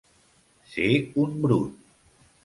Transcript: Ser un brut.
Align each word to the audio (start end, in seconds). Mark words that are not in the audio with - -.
Ser 0.75 0.87
un 1.25 1.35
brut. 1.43 1.85